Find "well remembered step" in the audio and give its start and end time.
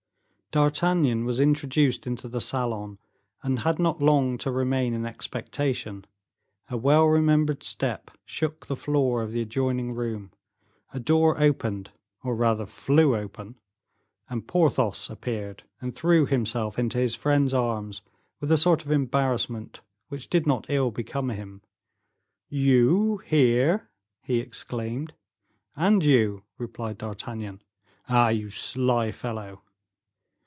6.75-8.11